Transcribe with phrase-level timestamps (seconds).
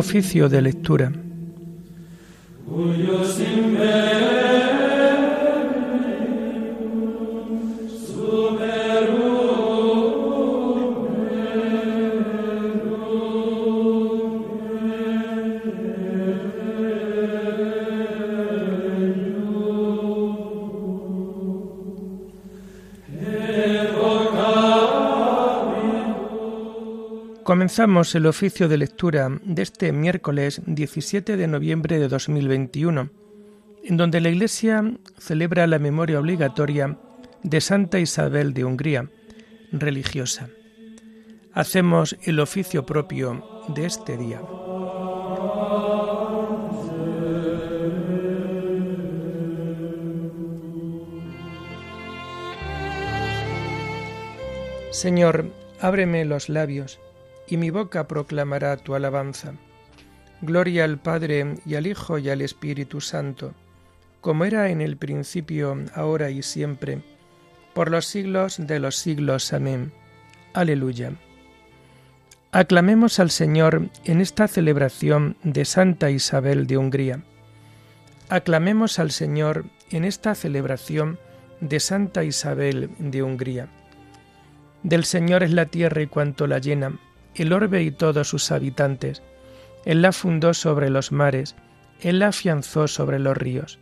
[0.00, 1.12] Oficio de lectura.
[27.50, 33.10] Comenzamos el oficio de lectura de este miércoles 17 de noviembre de 2021,
[33.82, 34.84] en donde la Iglesia
[35.18, 36.96] celebra la memoria obligatoria
[37.42, 39.10] de Santa Isabel de Hungría,
[39.72, 40.48] religiosa.
[41.52, 44.40] Hacemos el oficio propio de este día.
[54.92, 55.46] Señor,
[55.80, 57.00] ábreme los labios
[57.50, 59.54] y mi boca proclamará tu alabanza.
[60.40, 63.52] Gloria al Padre y al Hijo y al Espíritu Santo,
[64.20, 67.02] como era en el principio, ahora y siempre,
[67.74, 69.52] por los siglos de los siglos.
[69.52, 69.92] Amén.
[70.54, 71.12] Aleluya.
[72.52, 77.22] Aclamemos al Señor en esta celebración de Santa Isabel de Hungría.
[78.28, 81.18] Aclamemos al Señor en esta celebración
[81.60, 83.68] de Santa Isabel de Hungría.
[84.82, 86.98] Del Señor es la tierra y cuanto la llena
[87.34, 89.22] el orbe y todos sus habitantes.
[89.84, 91.56] Él la fundó sobre los mares,
[92.00, 93.78] Él la afianzó sobre los ríos.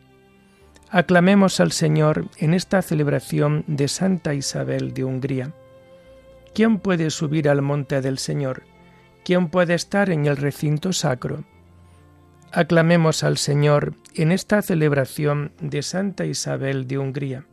[0.90, 5.52] Aclamemos al Señor en esta celebración de Santa Isabel de Hungría.
[6.54, 8.62] ¿Quién puede subir al monte del Señor?
[9.24, 11.44] ¿Quién puede estar en el recinto sacro?
[12.52, 17.44] Aclamemos al Señor en esta celebración de Santa Isabel de Hungría.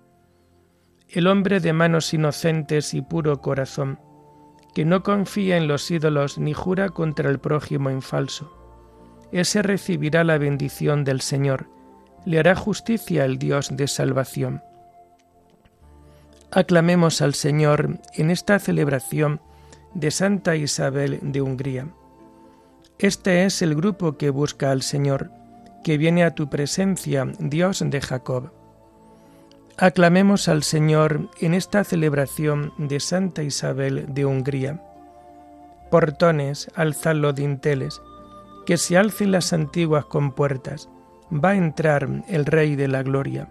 [1.09, 3.99] El hombre de manos inocentes y puro corazón,
[4.75, 8.51] que no confía en los ídolos ni jura contra el prójimo en falso.
[9.31, 11.67] Ese recibirá la bendición del Señor,
[12.25, 14.61] le hará justicia el Dios de salvación.
[16.51, 19.39] Aclamemos al Señor en esta celebración
[19.93, 21.87] de Santa Isabel de Hungría.
[22.99, 25.31] Este es el grupo que busca al Señor,
[25.85, 28.51] que viene a tu presencia, Dios de Jacob.
[29.77, 34.81] Aclamemos al Señor en esta celebración de Santa Isabel de Hungría.
[35.91, 38.01] Portones, alzad los dinteles,
[38.65, 40.87] que se alcen las antiguas compuertas,
[41.29, 43.49] va a entrar el Rey de la Gloria.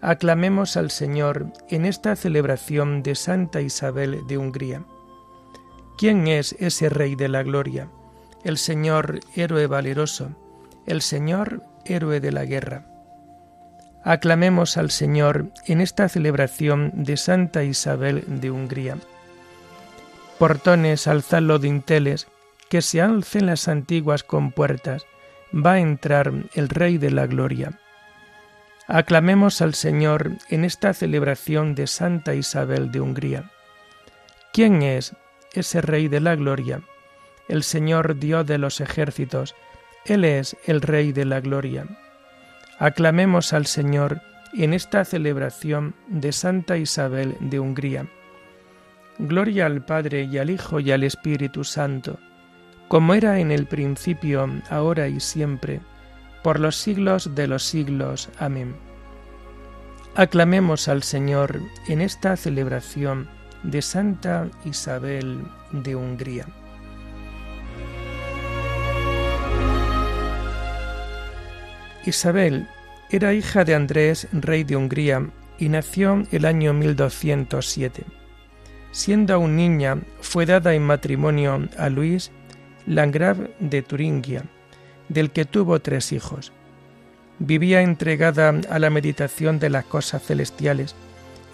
[0.00, 4.82] Aclamemos al Señor en esta celebración de Santa Isabel de Hungría.
[5.98, 7.90] ¿Quién es ese Rey de la Gloria?
[8.44, 10.30] El Señor héroe valeroso,
[10.86, 12.91] el Señor héroe de la guerra.
[14.04, 18.96] Aclamemos al Señor en esta celebración de Santa Isabel de Hungría.
[20.38, 22.26] Portones, alzad dinteles,
[22.68, 25.06] que se alcen las antiguas compuertas,
[25.54, 27.78] va a entrar el Rey de la Gloria.
[28.88, 33.50] Aclamemos al Señor en esta celebración de Santa Isabel de Hungría.
[34.52, 35.14] ¿Quién es
[35.52, 36.82] ese Rey de la Gloria?
[37.46, 39.54] El Señor Dios de los ejércitos,
[40.04, 41.86] Él es el Rey de la Gloria.
[42.82, 44.22] Aclamemos al Señor
[44.54, 48.08] en esta celebración de Santa Isabel de Hungría.
[49.20, 52.18] Gloria al Padre y al Hijo y al Espíritu Santo,
[52.88, 55.80] como era en el principio, ahora y siempre,
[56.42, 58.30] por los siglos de los siglos.
[58.40, 58.74] Amén.
[60.16, 63.28] Aclamemos al Señor en esta celebración
[63.62, 66.48] de Santa Isabel de Hungría.
[72.04, 72.66] Isabel
[73.10, 78.04] era hija de Andrés, rey de Hungría, y nació el año 1207.
[78.90, 82.30] Siendo aún niña, fue dada en matrimonio a Luis
[82.86, 84.44] Landgrave de Turingia,
[85.08, 86.52] del que tuvo tres hijos.
[87.38, 90.94] Vivía entregada a la meditación de las cosas celestiales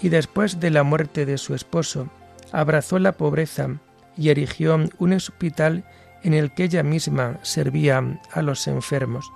[0.00, 2.08] y después de la muerte de su esposo,
[2.52, 3.68] abrazó la pobreza
[4.16, 5.84] y erigió un hospital
[6.22, 8.02] en el que ella misma servía
[8.32, 9.30] a los enfermos.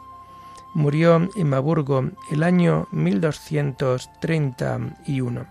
[0.74, 5.46] Murió en Maburgo el año 1231.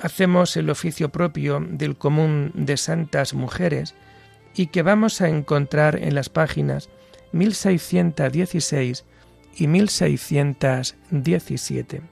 [0.00, 3.94] Hacemos el oficio propio del común de santas mujeres
[4.54, 6.90] y que vamos a encontrar en las páginas
[7.32, 9.06] 1616
[9.56, 12.02] y 1617.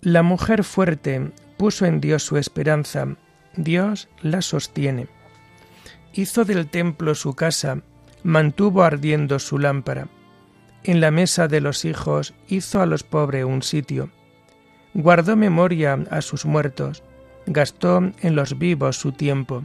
[0.00, 3.08] La mujer fuerte puso en Dios su esperanza,
[3.56, 5.06] Dios la sostiene
[6.14, 7.82] hizo del templo su casa,
[8.22, 10.08] mantuvo ardiendo su lámpara.
[10.84, 14.10] En la mesa de los hijos hizo a los pobres un sitio.
[14.94, 17.02] Guardó memoria a sus muertos,
[17.46, 19.64] gastó en los vivos su tiempo.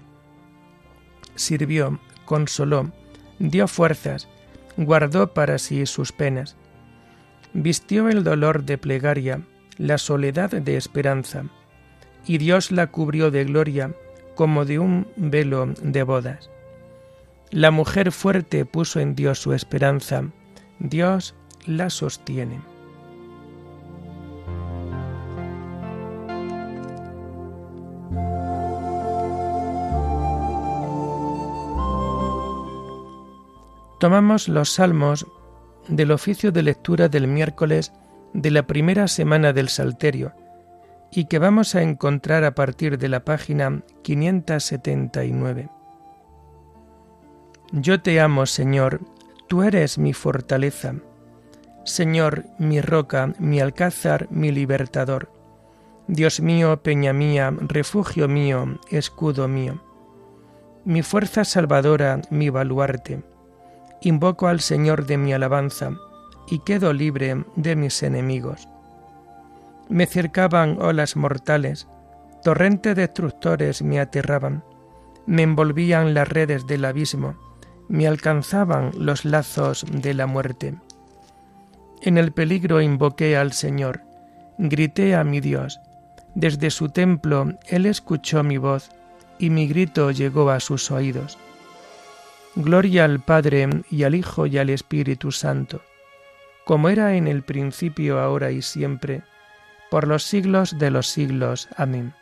[1.35, 2.91] Sirvió, consoló,
[3.37, 4.27] dio fuerzas,
[4.75, 6.55] guardó para sí sus penas.
[7.53, 9.41] Vistió el dolor de plegaria,
[9.77, 11.45] la soledad de esperanza,
[12.25, 13.93] y Dios la cubrió de gloria
[14.39, 16.49] como de un velo de bodas.
[17.51, 20.23] La mujer fuerte puso en Dios su esperanza,
[20.79, 22.61] Dios la sostiene.
[33.99, 35.27] Tomamos los salmos
[35.89, 37.91] del oficio de lectura del miércoles
[38.33, 40.31] de la primera semana del Salterio
[41.11, 45.69] y que vamos a encontrar a partir de la página 579.
[47.71, 49.01] Yo te amo, Señor,
[49.47, 50.95] tú eres mi fortaleza.
[51.83, 55.31] Señor, mi roca, mi alcázar, mi libertador.
[56.07, 59.81] Dios mío, peña mía, refugio mío, escudo mío.
[60.85, 63.23] Mi fuerza salvadora, mi baluarte
[64.01, 65.91] invoco al Señor de mi alabanza
[66.47, 68.67] y quedo libre de mis enemigos.
[69.89, 71.87] Me cercaban olas mortales,
[72.43, 74.63] torrentes destructores me aterraban,
[75.25, 77.35] me envolvían las redes del abismo,
[77.87, 80.75] me alcanzaban los lazos de la muerte.
[82.01, 84.01] En el peligro invoqué al Señor,
[84.59, 85.79] grité a mi Dios.
[86.35, 88.91] Desde su templo Él escuchó mi voz,
[89.39, 91.37] y mi grito llegó a sus oídos.
[92.55, 95.81] Gloria al Padre y al Hijo y al Espíritu Santo,
[96.65, 99.23] como era en el principio, ahora y siempre,
[99.89, 101.67] por los siglos de los siglos.
[101.75, 102.13] Amén.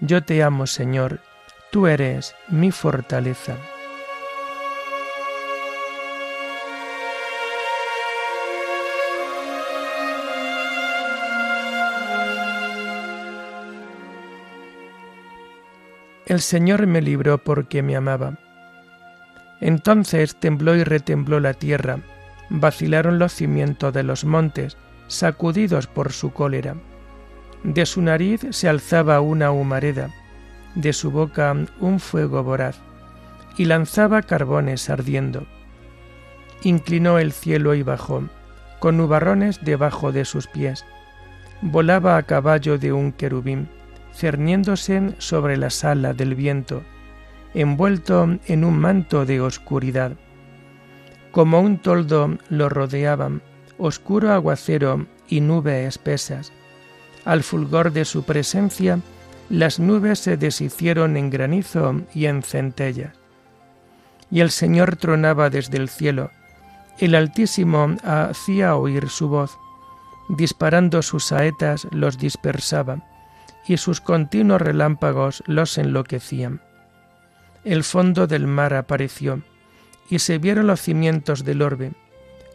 [0.00, 1.20] Yo te amo, Señor,
[1.70, 3.56] tú eres mi fortaleza.
[16.26, 18.36] El Señor me libró porque me amaba
[19.60, 21.98] entonces tembló y retembló la tierra,
[22.50, 24.76] vacilaron los cimientos de los montes,
[25.08, 26.76] sacudidos por su cólera.
[27.62, 30.10] De su nariz se alzaba una humareda,
[30.74, 32.78] de su boca un fuego voraz,
[33.56, 35.46] y lanzaba carbones ardiendo.
[36.62, 38.24] Inclinó el cielo y bajó,
[38.78, 40.84] con nubarrones debajo de sus pies.
[41.62, 43.68] Volaba a caballo de un querubín,
[44.12, 46.82] cerniéndose sobre la sala del viento,
[47.54, 50.12] envuelto en un manto de oscuridad.
[51.32, 53.42] Como un toldo lo rodeaban,
[53.78, 56.52] oscuro aguacero y nubes espesas.
[57.24, 59.00] Al fulgor de su presencia,
[59.50, 63.12] las nubes se deshicieron en granizo y en centellas.
[64.30, 66.30] Y el Señor tronaba desde el cielo,
[66.98, 69.58] el Altísimo hacía oír su voz,
[70.28, 73.02] disparando sus saetas los dispersaba,
[73.68, 76.60] y sus continuos relámpagos los enloquecían
[77.66, 79.42] el fondo del mar apareció,
[80.08, 81.94] y se vieron los cimientos del orbe,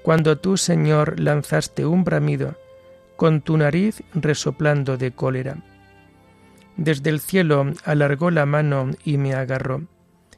[0.03, 2.55] cuando tú, Señor, lanzaste un bramido,
[3.15, 5.57] con tu nariz resoplando de cólera.
[6.77, 9.83] Desde el cielo alargó la mano y me agarró,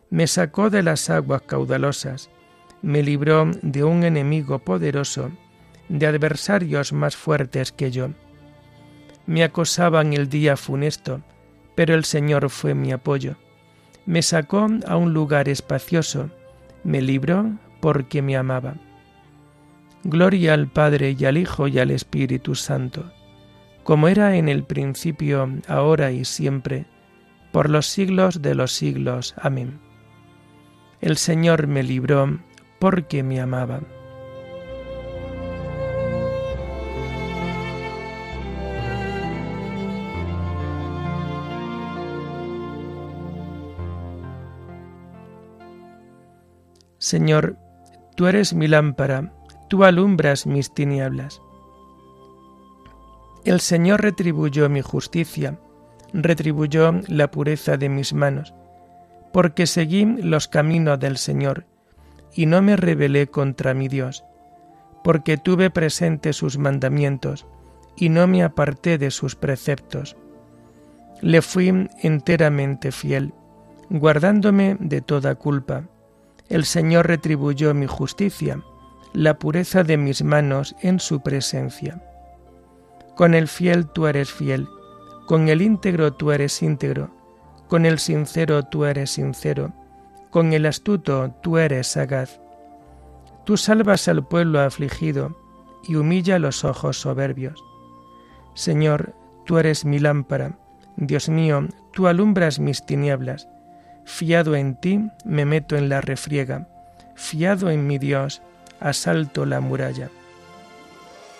[0.09, 2.29] me sacó de las aguas caudalosas,
[2.81, 5.31] me libró de un enemigo poderoso,
[5.89, 8.09] de adversarios más fuertes que yo.
[9.25, 11.21] Me acosaban el día funesto,
[11.75, 13.37] pero el Señor fue mi apoyo
[14.05, 16.29] me sacó a un lugar espacioso,
[16.83, 18.75] me libró porque me amaba.
[20.05, 23.13] Gloria al Padre y al Hijo y al Espíritu Santo,
[23.83, 26.85] como era en el principio, ahora y siempre,
[27.53, 29.33] por los siglos de los siglos.
[29.37, 29.79] Amén.
[30.99, 32.39] El Señor me libró
[32.79, 33.79] porque me amaba.
[46.97, 47.57] Señor,
[48.15, 49.33] tú eres mi lámpara,
[49.67, 51.41] tú alumbras mis tinieblas.
[53.45, 55.59] El Señor retribuyó mi justicia,
[56.13, 58.53] retribuyó la pureza de mis manos,
[59.33, 61.65] porque seguí los caminos del Señor,
[62.33, 64.23] y no me rebelé contra mi Dios,
[65.03, 67.45] porque tuve presente sus mandamientos,
[67.95, 70.15] y no me aparté de sus preceptos.
[71.21, 73.33] Le fui enteramente fiel,
[73.89, 75.83] guardándome de toda culpa
[76.49, 78.61] el Señor retribuyó mi justicia,
[79.13, 82.01] la pureza de mis manos en su presencia.
[83.15, 84.67] Con el fiel tú eres fiel,
[85.27, 87.11] con el íntegro tú eres íntegro,
[87.67, 89.71] con el sincero tú eres sincero,
[90.31, 92.41] con el astuto tú eres sagaz.
[93.45, 95.37] Tú salvas al pueblo afligido
[95.87, 97.63] y humilla los ojos soberbios.
[98.55, 99.13] Señor,
[99.45, 100.57] tú eres mi lámpara,
[100.97, 103.47] Dios mío, tú alumbras mis tinieblas.
[104.05, 106.67] Fiado en ti, me meto en la refriega.
[107.15, 108.41] Fiado en mi Dios,
[108.79, 110.09] asalto la muralla.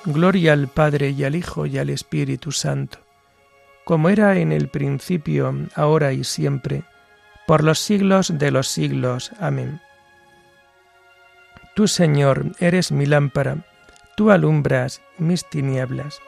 [0.06, 3.00] Gloria al Padre y al Hijo y al Espíritu Santo,
[3.86, 6.84] como era en el principio, ahora y siempre,
[7.48, 9.32] por los siglos de los siglos.
[9.40, 9.80] Amén.
[11.76, 13.66] Tú, Señor, eres mi lámpara,
[14.16, 16.20] tú alumbras mis tinieblas.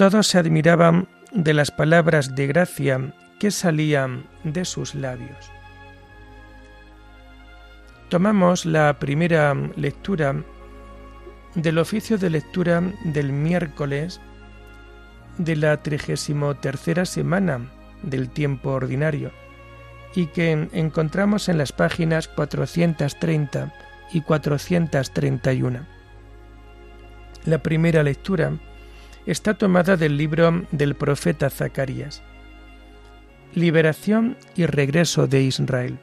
[0.00, 5.52] Todos se admiraban de las palabras de gracia que salían de sus labios.
[8.08, 10.42] Tomamos la primera lectura
[11.54, 14.22] del oficio de lectura del miércoles
[15.36, 17.70] de la trigésimo tercera semana
[18.02, 19.32] del tiempo ordinario
[20.14, 23.74] y que encontramos en las páginas 430
[24.14, 25.86] y 431.
[27.44, 28.58] La primera lectura
[29.26, 32.22] está tomada del libro del profeta Zacarías.
[33.54, 35.98] Liberación y regreso de Israel.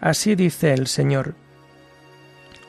[0.00, 1.34] Así dice el Señor.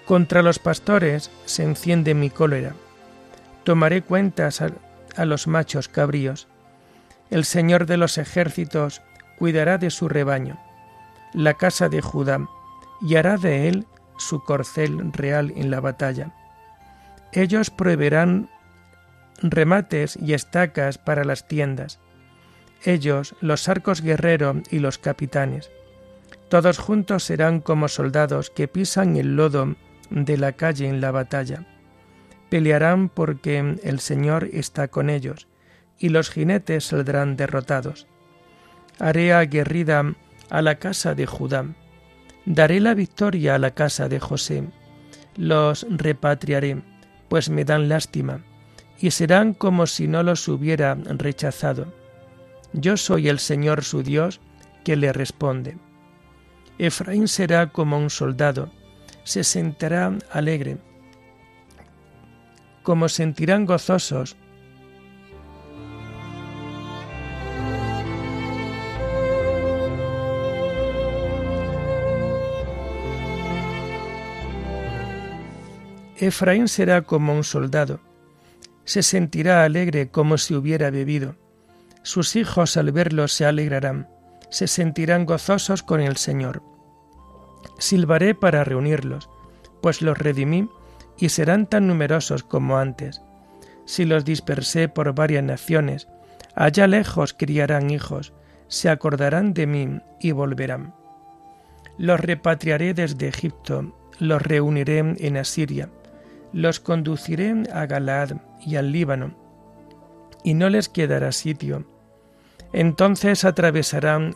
[0.05, 2.74] Contra los pastores se enciende mi cólera.
[3.63, 6.48] Tomaré cuentas a, los machos cabríos.
[7.29, 9.01] El Señor de los ejércitos
[9.38, 10.60] cuidará de su rebaño,
[11.34, 12.48] la casa de Judá,
[13.01, 16.34] y hará de él su corcel real en la batalla.
[17.32, 18.50] Ellos proveerán
[19.43, 22.00] remates y estacas para las tiendas,
[22.85, 25.71] ellos, los arcos guerrero y los capitanes.
[26.50, 29.75] Todos juntos serán como soldados que pisan el lodo
[30.09, 31.65] de la calle en la batalla.
[32.50, 35.47] Pelearán porque el Señor está con ellos,
[35.97, 38.07] y los jinetes saldrán derrotados.
[39.00, 40.13] Haré aguerrida
[40.50, 41.65] a la casa de Judá.
[42.45, 44.65] Daré la victoria a la casa de José.
[45.35, 46.83] Los repatriaré,
[47.29, 48.43] pues me dan lástima
[49.03, 51.88] y serán como si no los hubiera rechazado.
[52.72, 54.39] Yo soy el Señor su Dios
[54.86, 55.77] que le responde.
[56.77, 58.72] Efraín será como un soldado,
[59.25, 60.77] se sentará alegre,
[62.81, 64.38] como sentirán gozosos
[76.15, 78.00] Efraín será como un soldado,
[78.85, 81.35] se sentirá alegre como si hubiera bebido.
[82.01, 84.09] Sus hijos al verlo se alegrarán,
[84.49, 86.61] se sentirán gozosos con el Señor.
[87.79, 89.29] Silbaré para reunirlos,
[89.81, 90.69] pues los redimí
[91.17, 93.21] y serán tan numerosos como antes.
[93.85, 96.07] Si los dispersé por varias naciones,
[96.55, 98.33] allá lejos criarán hijos,
[98.67, 100.93] se acordarán de mí y volverán.
[101.97, 105.89] Los repatriaré desde Egipto, los reuniré en Asiria,
[106.53, 109.36] los conduciré a Galaad y al Líbano,
[110.43, 111.86] y no les quedará sitio.
[112.72, 114.36] Entonces atravesarán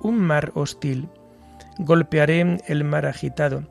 [0.00, 1.08] un mar hostil,
[1.78, 3.62] golpearé el mar agitado,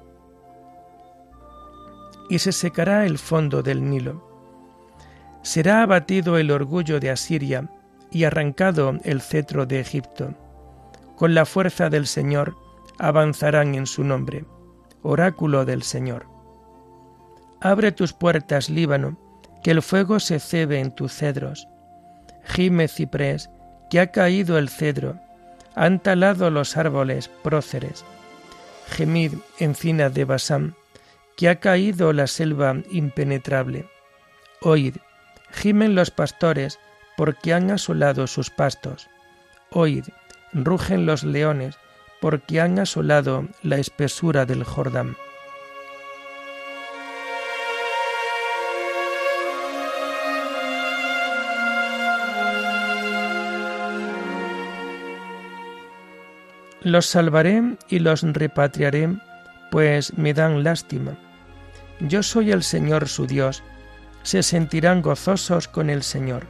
[2.30, 4.26] y se secará el fondo del Nilo.
[5.42, 7.70] Será abatido el orgullo de Asiria
[8.12, 10.34] y arrancado el cetro de Egipto.
[11.16, 12.56] Con la fuerza del Señor
[13.00, 14.46] avanzarán en su nombre.
[15.04, 16.37] Oráculo del Señor.
[17.62, 19.18] Abre tus puertas, Líbano,
[19.64, 21.68] que el fuego se cebe en tus cedros.
[22.44, 23.50] Gime ciprés,
[23.90, 25.20] que ha caído el cedro,
[25.76, 28.04] han talado los árboles próceres.
[28.88, 30.76] Gemid, encina de Basán,
[31.36, 33.88] que ha caído la selva impenetrable.
[34.62, 34.96] Oíd,
[35.52, 36.80] gimen los pastores,
[37.16, 39.08] porque han asolado sus pastos.
[39.72, 40.06] Oíd,
[40.54, 41.76] rugen los leones,
[42.22, 45.16] porque han asolado la espesura del Jordán.
[56.88, 59.10] Los salvaré y los repatriaré,
[59.72, 61.18] pues me dan lástima.
[62.00, 63.62] Yo soy el Señor su Dios,
[64.24, 66.46] se sentirán gozosos con el Señor.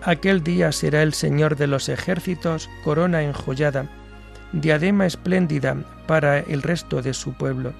[0.00, 3.86] Aquel día será el Señor de los ejércitos corona enjollada,
[4.52, 7.72] diadema espléndida para el resto de su pueblo.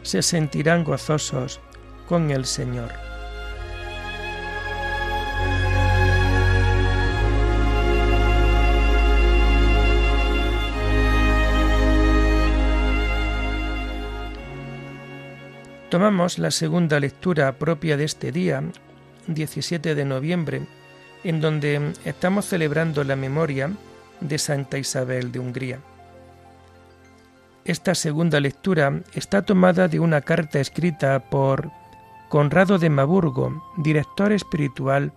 [0.00, 1.60] Se sentirán gozosos
[2.08, 3.09] con el Señor.
[15.90, 18.62] Tomamos la segunda lectura propia de este día,
[19.26, 20.62] 17 de noviembre,
[21.24, 23.72] en donde estamos celebrando la memoria
[24.20, 25.80] de Santa Isabel de Hungría.
[27.64, 31.72] Esta segunda lectura está tomada de una carta escrita por
[32.28, 35.12] Conrado de Maburgo, director espiritual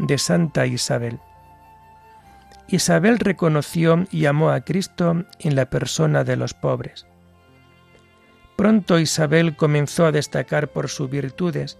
[0.00, 1.18] de Santa Isabel.
[2.68, 7.06] Isabel reconoció y amó a Cristo en la persona de los pobres.
[8.60, 11.78] Pronto Isabel comenzó a destacar por sus virtudes,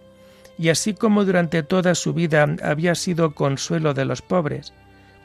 [0.57, 4.73] y así como durante toda su vida había sido consuelo de los pobres,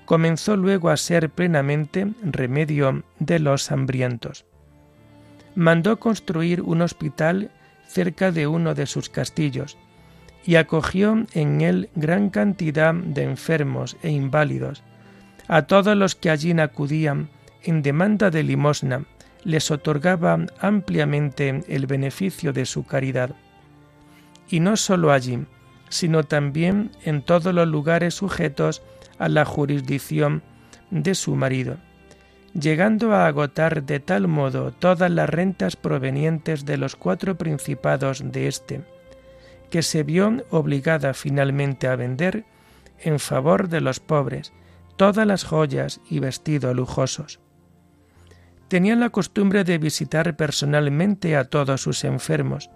[0.03, 4.43] comenzó luego a ser plenamente remedio de los hambrientos.
[5.55, 7.51] Mandó construir un hospital
[7.87, 9.77] cerca de uno de sus castillos,
[10.45, 14.83] y acogió en él gran cantidad de enfermos e inválidos.
[15.47, 17.29] A todos los que allí acudían
[17.63, 19.05] en demanda de limosna,
[19.45, 23.35] les otorgaba ampliamente el beneficio de su caridad.
[24.49, 25.45] Y no sólo allí,
[25.89, 28.81] sino también en todos los lugares sujetos
[29.17, 30.43] a la jurisdicción
[30.89, 31.77] de su marido,
[32.53, 38.47] llegando a agotar de tal modo todas las rentas provenientes de los cuatro principados de
[38.47, 38.81] éste,
[39.69, 42.45] que se vio obligada finalmente a vender,
[42.99, 44.53] en favor de los pobres,
[44.95, 47.44] todas las joyas y vestidos lujosos.
[48.67, 52.69] Tenía la costumbre de visitar personalmente a todos sus enfermos,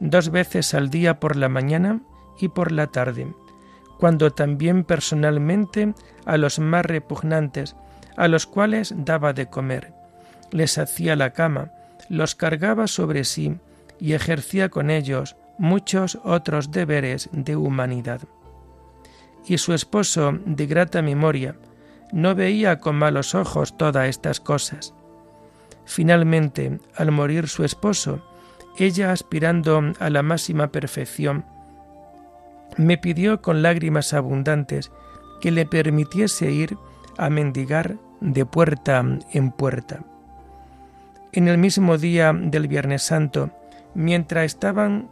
[0.00, 2.00] dos veces al día por la mañana
[2.40, 3.32] y por la tarde,
[3.98, 5.94] cuando también personalmente
[6.24, 7.76] a los más repugnantes,
[8.16, 9.92] a los cuales daba de comer,
[10.50, 11.70] les hacía la cama,
[12.08, 13.56] los cargaba sobre sí
[14.00, 18.22] y ejercía con ellos muchos otros deberes de humanidad.
[19.46, 21.56] Y su esposo, de grata memoria,
[22.12, 24.94] no veía con malos ojos todas estas cosas.
[25.90, 28.22] Finalmente, al morir su esposo,
[28.78, 31.44] ella aspirando a la máxima perfección,
[32.76, 34.92] me pidió con lágrimas abundantes
[35.40, 36.78] que le permitiese ir
[37.18, 40.04] a mendigar de puerta en puerta.
[41.32, 43.50] En el mismo día del Viernes Santo,
[43.92, 45.08] mientras estaban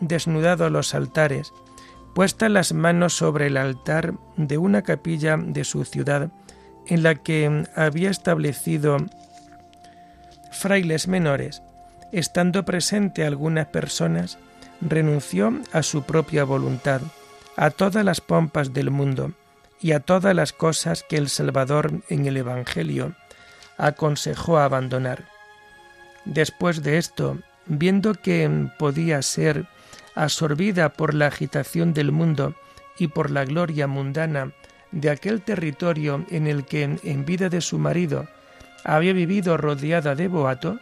[0.00, 1.52] desnudados los altares,
[2.14, 6.30] puestas las manos sobre el altar de una capilla de su ciudad,
[6.86, 8.96] en la que había establecido
[10.62, 11.60] frailes menores,
[12.12, 14.38] estando presente algunas personas,
[14.80, 17.00] renunció a su propia voluntad,
[17.56, 19.32] a todas las pompas del mundo
[19.80, 23.16] y a todas las cosas que el Salvador en el Evangelio
[23.76, 25.24] aconsejó abandonar.
[26.24, 28.48] Después de esto, viendo que
[28.78, 29.66] podía ser
[30.14, 32.54] absorbida por la agitación del mundo
[33.00, 34.52] y por la gloria mundana
[34.92, 38.28] de aquel territorio en el que en vida de su marido
[38.84, 40.78] había vivido rodeada de boato,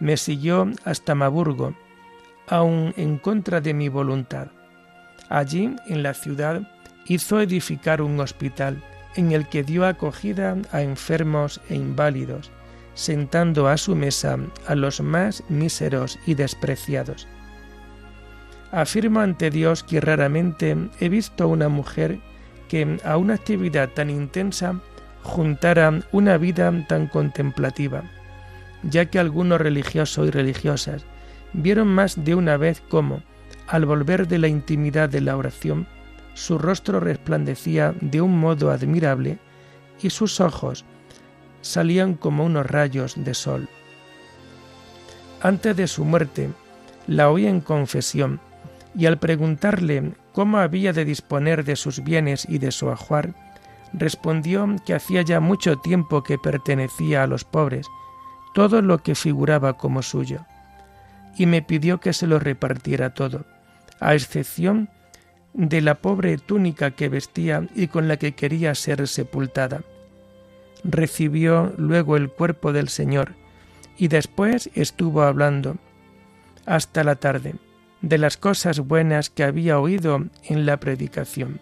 [0.00, 1.74] me siguió hasta Maburgo,
[2.48, 4.48] aun en contra de mi voluntad.
[5.28, 6.62] Allí, en la ciudad,
[7.06, 8.82] hizo edificar un hospital
[9.16, 12.50] en el que dio acogida a enfermos e inválidos,
[12.94, 17.26] sentando a su mesa a los más míseros y despreciados.
[18.72, 22.18] Afirmo ante Dios que raramente he visto una mujer
[22.68, 24.80] que a una actividad tan intensa
[25.26, 28.04] juntara una vida tan contemplativa,
[28.82, 31.04] ya que algunos religiosos y religiosas
[31.52, 33.22] vieron más de una vez cómo,
[33.66, 35.86] al volver de la intimidad de la oración,
[36.34, 39.38] su rostro resplandecía de un modo admirable
[40.00, 40.84] y sus ojos
[41.62, 43.68] salían como unos rayos de sol.
[45.42, 46.50] Antes de su muerte,
[47.06, 48.40] la oí en confesión,
[48.96, 53.45] y al preguntarle cómo había de disponer de sus bienes y de su ajuar,
[53.96, 57.88] respondió que hacía ya mucho tiempo que pertenecía a los pobres,
[58.54, 60.44] todo lo que figuraba como suyo,
[61.36, 63.44] y me pidió que se lo repartiera todo,
[63.98, 64.90] a excepción
[65.54, 69.82] de la pobre túnica que vestía y con la que quería ser sepultada.
[70.84, 73.34] Recibió luego el cuerpo del Señor,
[73.96, 75.76] y después estuvo hablando
[76.66, 77.54] hasta la tarde
[78.02, 81.60] de las cosas buenas que había oído en la predicación.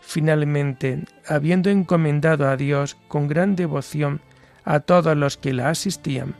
[0.00, 4.20] Finalmente, habiendo encomendado a Dios con gran devoción
[4.64, 6.34] a todos los que la asistían,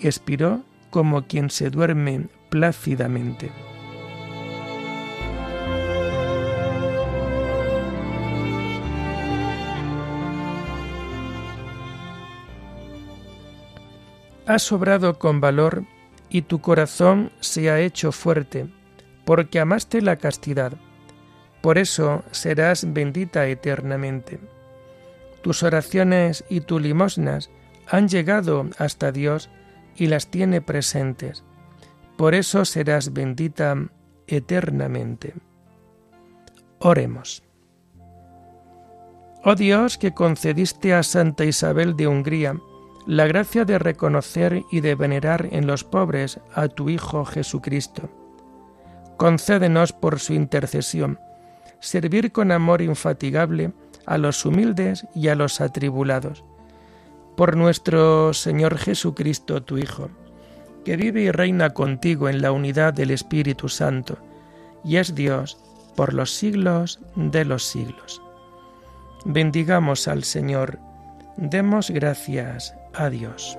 [0.00, 3.50] expiró como quien se duerme plácidamente.
[14.46, 15.84] Has sobrado con valor
[16.28, 18.66] y tu corazón se ha hecho fuerte,
[19.24, 20.72] porque amaste la castidad
[21.62, 24.40] por eso serás bendita eternamente.
[25.42, 27.50] Tus oraciones y tus limosnas
[27.88, 29.48] han llegado hasta Dios
[29.96, 31.44] y las tiene presentes.
[32.16, 33.76] Por eso serás bendita
[34.26, 35.34] eternamente.
[36.80, 37.44] Oremos.
[39.44, 42.56] Oh Dios que concediste a Santa Isabel de Hungría
[43.06, 48.08] la gracia de reconocer y de venerar en los pobres a tu Hijo Jesucristo.
[49.16, 51.18] Concédenos por su intercesión
[51.82, 53.72] servir con amor infatigable
[54.06, 56.44] a los humildes y a los atribulados.
[57.36, 60.08] Por nuestro Señor Jesucristo, tu Hijo,
[60.84, 64.16] que vive y reina contigo en la unidad del Espíritu Santo,
[64.84, 65.58] y es Dios
[65.96, 68.22] por los siglos de los siglos.
[69.24, 70.78] Bendigamos al Señor,
[71.36, 73.58] demos gracias a Dios.